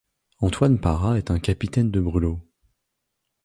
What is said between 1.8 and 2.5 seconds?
de brûlot.